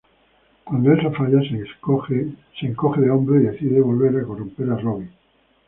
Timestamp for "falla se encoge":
1.13-3.01